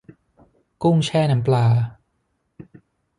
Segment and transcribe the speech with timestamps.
[0.81, 1.65] กุ้งแช่น้ำปลา